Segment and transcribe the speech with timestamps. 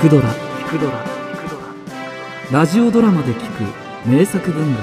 [0.00, 0.32] クドラ。
[0.32, 1.04] 聞くドラ。
[2.50, 4.80] ラジオドラマで聞く名作文学。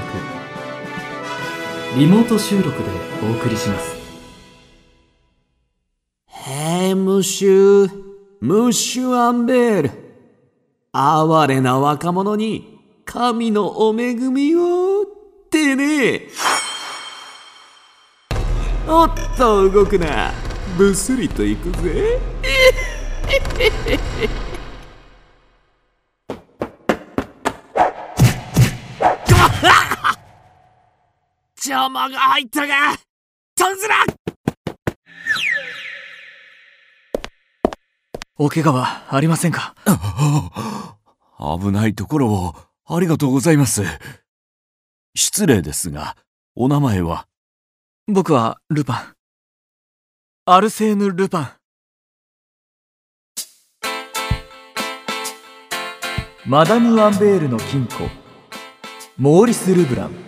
[1.98, 2.76] リモート収録で
[3.24, 3.98] お送りします。
[6.28, 7.90] へえムッシュ
[8.42, 9.92] ムッシュアンベール
[10.92, 15.06] 哀れな若者に神のお恵みをっ
[15.50, 16.28] てね。
[18.88, 20.32] おっと動くな。
[20.78, 22.20] ぶすりと行くぜ
[32.10, 32.96] が入ったが
[33.56, 33.96] とんずら
[38.40, 39.76] お怪我はありませんか？
[41.60, 43.84] 危ないところをありがとうございます。
[45.16, 46.16] 失礼ですが、
[46.56, 47.28] お名前は？
[48.08, 49.14] 僕はルパン。
[50.46, 51.52] アルセーヌ・ルパン。
[56.46, 58.08] マダム・アンベールの金庫。
[59.18, 60.27] モーリス・ルブラン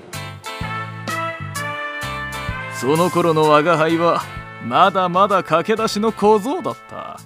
[2.80, 4.22] その頃の我が輩は
[4.66, 7.20] まだまだ駆け出しの小僧だった。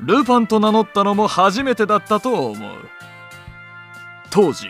[0.00, 2.72] ルパンと名乗ったのも初めてだったと思う。
[4.30, 4.68] 当時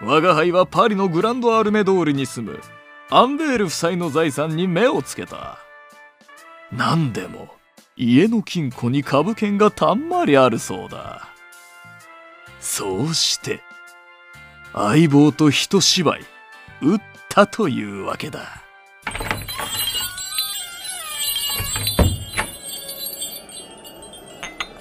[0.00, 2.60] 我が輩はパリのグランドアルメ通りに住む
[3.10, 5.58] アンベール夫妻の財産に目をつけた。
[6.70, 7.48] 何でも
[7.96, 11.28] 家の金庫に株券がたんまりあるそうだ。
[12.60, 13.62] そうして
[14.74, 16.20] 相棒と一芝居
[16.82, 18.62] 打ったというわけだ。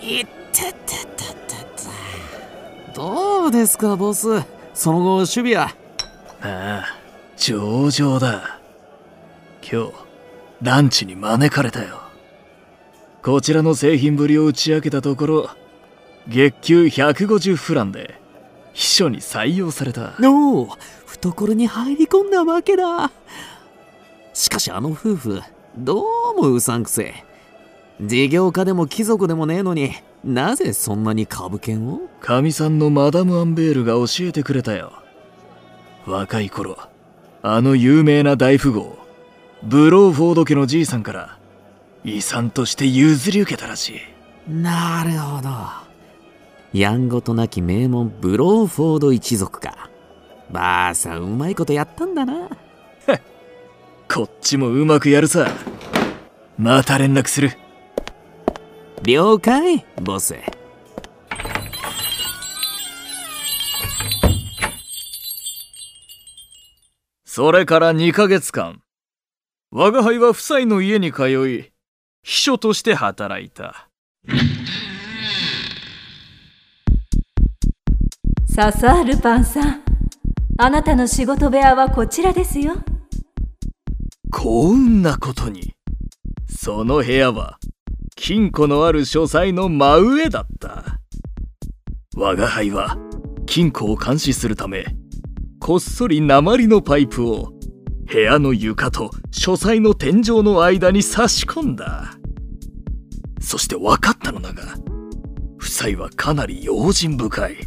[0.06, 1.56] いってってってって
[2.94, 4.28] どうですかボス。
[4.76, 5.72] その後守備は
[6.42, 6.86] ああ
[7.38, 8.60] 上々だ。
[9.62, 9.94] 今日
[10.62, 12.02] ランチに招かれたよ。
[13.24, 15.50] こちらの製品ぶりを打ち明けたところ
[16.28, 18.22] 月給150フランで
[18.74, 20.14] 秘書に採用された。
[20.22, 20.66] おお
[21.08, 23.12] 懐に入り込んだわけだ。
[24.34, 25.42] しかしあの夫婦
[25.76, 26.04] ど
[26.38, 27.35] うもうさんくせえ
[28.02, 29.92] 事業家でも貴族でもねえのに
[30.24, 32.02] なぜそんなに株券を？
[32.20, 34.92] かみさんのマダム・アンベールが教えてくれたよ。
[36.06, 36.78] 若い頃
[37.42, 38.98] あの有名な大富豪
[39.64, 41.38] ブローフォード家のじいさんから
[42.04, 44.02] 遺産として譲り受けたらし
[44.48, 44.52] い。
[44.52, 45.50] なるほど。
[46.74, 49.90] やんごとなき名門ブローフォード一族か。
[50.52, 52.50] ばあさんうまいことやったんだな。
[54.14, 55.48] こっちもうまくやるさ。
[56.58, 57.58] また連絡する
[59.04, 60.36] 了解ボス。
[67.26, 68.82] それから2ヶ月間。
[69.72, 71.72] 我が輩は夫妻の家に通い
[72.24, 73.90] 秘書として働いた。
[78.48, 79.84] さあさあルパンさん。
[80.58, 82.76] あなたの仕事部屋はこちらですよ。
[84.32, 85.76] 幸運なことに。
[86.48, 87.60] その部屋は
[88.16, 91.00] 金庫のある書斎の真上だった。
[92.16, 92.98] 我が輩は
[93.46, 94.86] 金庫を監視するため
[95.60, 97.52] こっそり鉛のパイプを
[98.06, 102.14] 部屋の床と書斎の天井の間に差し込んだ。
[103.42, 104.64] そして分かったのだが
[105.62, 107.58] 夫妻はかなり用心深い。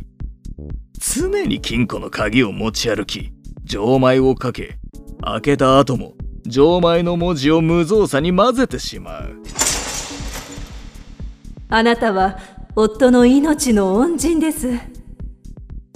[0.98, 3.32] 常に金庫の鍵を持ち歩き
[3.64, 4.78] 錠前をかけ
[5.20, 6.14] 開けた後も
[6.46, 9.42] 錠前の文字を無造作に混ぜてしまう。
[11.70, 12.38] あなたは
[12.74, 14.72] 夫の命の恩人です。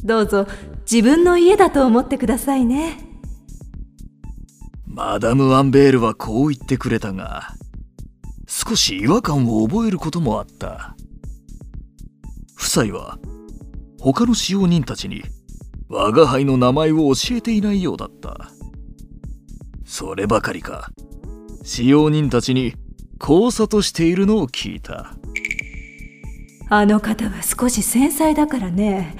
[0.05, 0.47] どうぞ
[0.91, 2.99] 自分の家だと思ってくださいね。
[4.87, 7.55] マダム・アンベールはこう言ってくれたが
[8.47, 10.95] 少し違和感を覚えることもあった。
[12.59, 13.19] 夫妻は
[13.99, 15.23] 他の使用人たちに
[15.89, 18.51] 我が輩の名前を教えていないようだった。
[19.87, 20.91] そればかりか
[21.65, 22.75] 使用人たちに
[23.21, 25.15] 交差としているのを聞いた。
[26.75, 29.15] あの方は少し繊細だからね。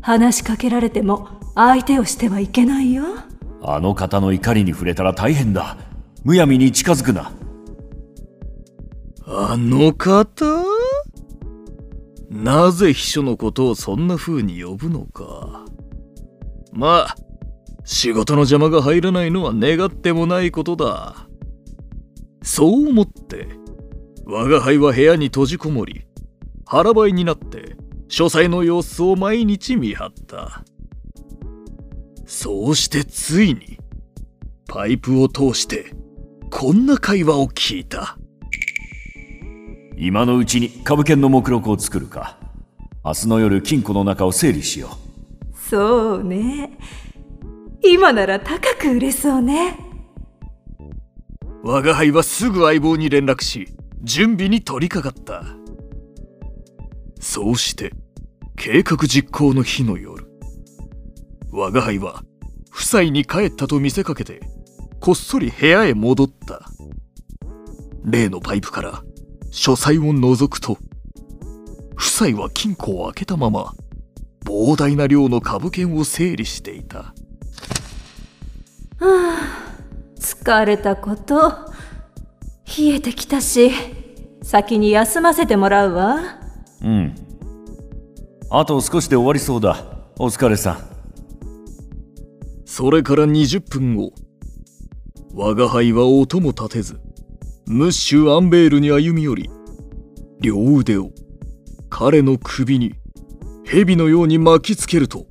[0.00, 3.04] 話しかけられても相手をしてはいけないよ。
[3.62, 5.76] あの方の怒りに触れたら大変だ。
[6.24, 7.30] むやみに近づくな。
[9.24, 10.64] あの方？
[12.28, 15.64] なぜ秘書のことをそんな風に呼ぶのか。
[16.72, 17.16] まあ
[17.84, 21.28] 仕事の邪魔が入らないのは願ってもないことだ。
[22.42, 23.46] そう思って
[24.26, 26.04] 我が輩は部屋に閉じこもり
[26.72, 27.74] 腹ばいになって
[28.06, 30.62] 書斎の様子を毎日見張った。
[32.26, 33.76] そうしてついに
[34.68, 35.92] パイプを通して
[36.48, 38.16] こんな会話を聞いた。
[39.96, 42.38] 今のうちに株券の目録を作るか。
[43.04, 44.90] 明日の夜金庫の中を整理しよ
[45.52, 45.58] う。
[45.58, 46.78] そうね。
[47.82, 49.76] 今なら高く売れそうね。
[51.64, 53.66] 我が輩はすぐ相棒に連絡し
[54.04, 55.59] 準備に取り掛かった
[57.30, 57.92] そうして
[58.56, 60.26] 計画実行の日の夜
[61.52, 62.24] 我が輩は
[62.74, 64.40] 夫妻に帰ったと見せかけて
[65.00, 66.60] こっそり部屋へ戻った。
[68.04, 69.04] 例のパイプから
[69.52, 70.72] 書斎を覗くと
[71.92, 73.74] 夫妻は金庫を開けたまま
[74.44, 76.98] 膨大な量の株券を整理していた。
[76.98, 77.14] は
[79.04, 79.76] あ
[80.18, 81.70] 疲れたこと。
[82.76, 83.70] 冷えてきたし
[84.42, 86.39] 先に休ませてもらうわ。
[88.52, 89.84] あと少しで終わりそうだ。
[90.18, 90.78] お疲れさん。
[92.64, 94.12] それから20分後。
[95.32, 97.00] 我が輩は音も立てず。
[97.66, 99.50] ムッシュ・アンベールに歩み寄り。
[100.40, 101.12] 両腕を。
[101.88, 102.96] 彼の首に。
[103.64, 105.26] 蛇のように巻きつけると。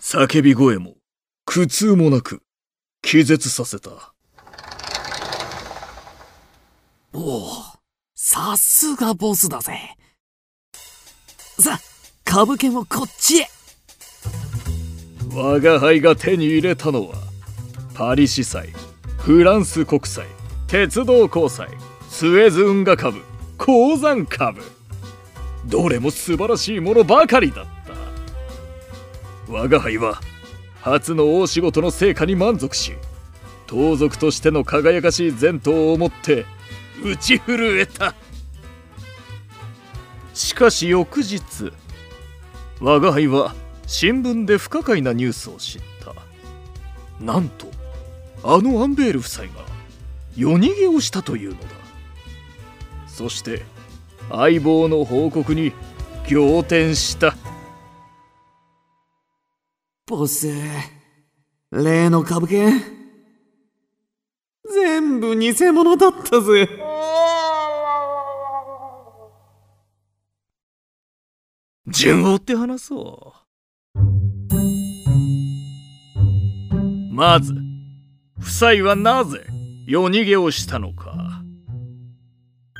[0.00, 0.96] 叫び声も
[1.44, 2.42] 苦痛もなく
[3.02, 4.17] 気絶させた。
[7.20, 7.50] おお
[8.14, 9.72] さすがボスだぜ。
[11.58, 11.76] さ
[12.24, 13.46] 株券をこっちへ。
[15.34, 17.16] 我が輩が手に入れたのは
[17.92, 18.72] パリ市債
[19.18, 20.26] フランス国債
[20.68, 21.68] 鉄道公債
[22.08, 23.20] スエズ運河株
[23.56, 24.62] 鉱山株。
[25.66, 29.52] どれも素晴らしいものばかりだった。
[29.52, 30.20] 我が輩は
[30.80, 32.92] 初の大仕事の成果に満足し
[33.66, 36.46] 盗賊としての輝かしい前途をもって
[37.04, 38.14] 打ち震えた。
[40.34, 41.42] しかし翌日
[42.80, 43.54] 我が輩は
[43.86, 46.14] 新聞で不可解なニュースを知った。
[47.20, 47.66] なんと
[48.44, 49.50] あのアンベール夫妻が
[50.36, 51.68] 夜逃げをしたというのだ。
[53.06, 53.64] そして
[54.30, 55.72] 相棒の報告に
[56.30, 57.34] 仰天した。
[60.06, 60.48] ボス
[61.72, 62.80] 例の株券？
[64.70, 66.68] 全部偽物だったぜ。
[71.90, 74.04] 順を追って話そう。
[77.14, 77.54] まず
[78.38, 79.44] 夫妻はなぜ
[79.86, 81.42] 夜逃げをしたのか。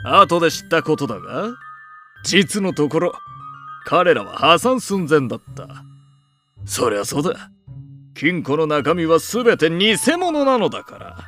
[0.05, 1.51] 後で知ったことだが
[2.25, 3.13] 実のところ
[3.85, 5.69] 彼らは破産寸前だった。
[6.67, 7.51] そりゃそうだ。
[8.15, 11.19] 金庫の中身は全て偽物なのだから。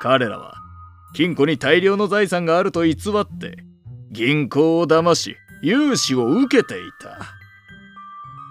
[0.00, 0.54] 彼らは
[1.14, 3.64] 金庫に大量の財産があると偽って
[4.10, 7.18] 銀行を騙し融資を受けていた。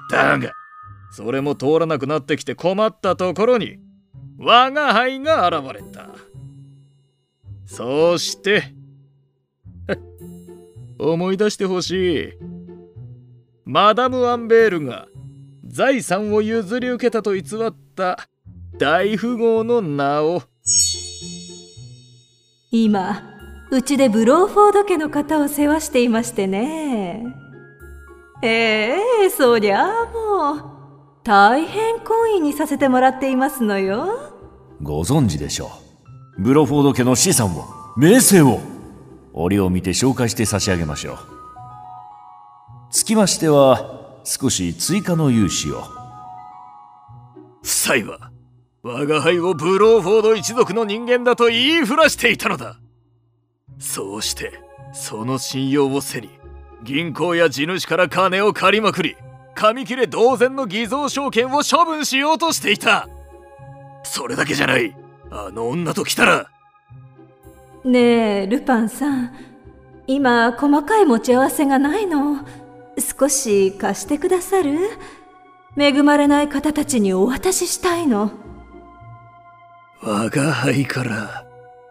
[0.09, 0.51] だが
[1.11, 3.77] それも通らなくなってきて困ったところに
[4.39, 6.09] 我が輩が現れた。
[7.65, 8.73] そうして
[10.99, 12.33] 思い出してほしい。
[13.65, 15.07] マダム・アンベールが
[15.65, 18.27] 財産を譲り受けたと偽った
[18.77, 20.43] 大富豪の名を。
[22.71, 23.21] 今
[23.73, 27.25] うちでブローフォード家の方を世話していましてね。
[28.43, 30.63] ええそりゃあもう
[31.23, 34.31] 大変懇意にさせてもらっていますのよ。
[34.83, 35.71] ご存知でしょ
[36.37, 36.41] う。
[36.43, 37.65] ブロフォード家の資産を
[37.97, 38.59] 名声を。
[39.33, 41.17] 折を見て紹介して差し上げましょう。
[42.91, 45.79] つきましては少し追加の融資を。
[45.79, 45.87] 夫
[47.63, 48.29] 妻は
[48.83, 52.77] 我が輩をブローフォード一族の人間だと言いふらしていたのだ
[53.83, 54.61] そうして
[54.93, 56.29] その信用を背に
[56.83, 59.17] 銀行や地主から金を借りまくり
[59.55, 63.07] 紙切れ同然の偽造証券を処分しようとしていた。
[64.03, 64.95] それだけじゃない。
[65.29, 66.49] あの女と来たら。
[67.83, 69.31] ねえルパンさん。
[70.07, 72.39] 今細かい持ち合わせがないの。
[73.19, 74.75] 少し貸してくださる？
[75.77, 78.31] 恵まれない方たちにお渡ししたいの。
[80.01, 81.45] 我が輩から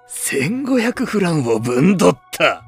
[0.08, 2.64] 1500フランを分取った。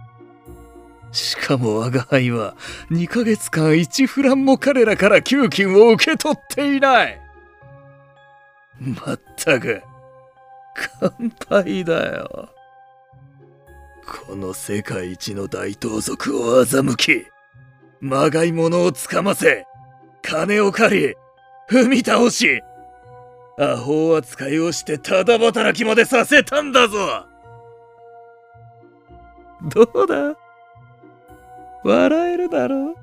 [1.13, 2.57] しかも我が輩は
[2.91, 7.21] 2ヶ月間1フランも彼らから給金を受け取っていない。
[8.81, 9.83] まったく
[11.01, 12.49] 乾杯だよ。
[14.27, 17.27] この世界一の大盗賊を欺き
[18.01, 19.65] まがい物をつかませ
[20.21, 21.15] 金を借り
[21.71, 22.61] 踏み倒し
[23.59, 27.27] アホ扱いをしてただ働きまでさせたんだぞ
[29.63, 30.37] どうだ？
[31.85, 32.95] 笑えるだろう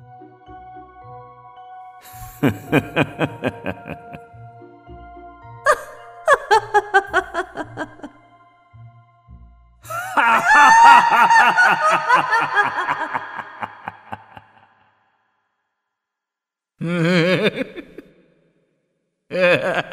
[19.30, 19.88] ？Yeah.